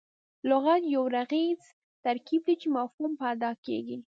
[0.49, 1.61] لغت یو ږغیز
[2.03, 3.97] ترکیب دئ، چي مفهوم په اداء کیږي.